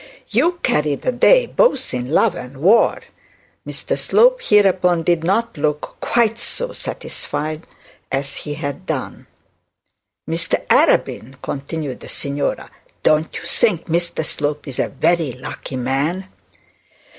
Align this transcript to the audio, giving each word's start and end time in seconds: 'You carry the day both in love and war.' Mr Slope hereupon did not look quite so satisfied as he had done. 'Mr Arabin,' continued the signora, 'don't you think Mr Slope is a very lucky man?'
'You 0.29 0.53
carry 0.63 0.95
the 0.95 1.11
day 1.11 1.45
both 1.45 1.93
in 1.93 2.09
love 2.09 2.33
and 2.33 2.57
war.' 2.57 3.01
Mr 3.67 3.95
Slope 3.95 4.41
hereupon 4.41 5.03
did 5.03 5.23
not 5.23 5.57
look 5.59 5.97
quite 5.99 6.39
so 6.39 6.73
satisfied 6.73 7.67
as 8.11 8.37
he 8.37 8.55
had 8.55 8.87
done. 8.87 9.27
'Mr 10.27 10.65
Arabin,' 10.71 11.39
continued 11.43 11.99
the 11.99 12.07
signora, 12.09 12.71
'don't 13.03 13.37
you 13.37 13.43
think 13.43 13.85
Mr 13.85 14.25
Slope 14.25 14.67
is 14.67 14.79
a 14.79 14.89
very 14.89 15.33
lucky 15.33 15.75
man?' 15.75 16.27